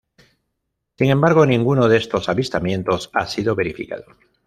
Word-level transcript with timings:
Sin 0.97 1.11
embargo, 1.11 1.45
ninguno 1.45 1.87
de 1.87 1.97
estos 1.97 2.27
avistamientos 2.27 3.11
ha 3.13 3.27
sido 3.27 3.53
verificado. 3.53 4.05